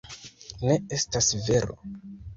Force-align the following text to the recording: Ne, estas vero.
Ne, 0.61 0.77
estas 0.99 1.31
vero. 1.51 1.79